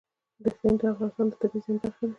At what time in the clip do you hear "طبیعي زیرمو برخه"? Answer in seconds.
1.41-2.03